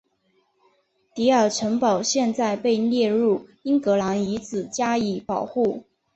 [1.13, 5.83] 迪尔城堡现在被列入英格兰遗产加以保护。